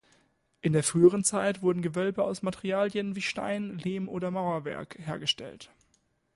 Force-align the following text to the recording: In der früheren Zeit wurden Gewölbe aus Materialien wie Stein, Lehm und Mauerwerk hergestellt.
In 0.61 0.73
der 0.73 0.81
früheren 0.83 1.23
Zeit 1.23 1.61
wurden 1.61 1.83
Gewölbe 1.83 2.23
aus 2.23 2.41
Materialien 2.41 3.15
wie 3.15 3.21
Stein, 3.21 3.77
Lehm 3.77 4.09
und 4.09 4.27
Mauerwerk 4.31 4.97
hergestellt. 4.97 5.69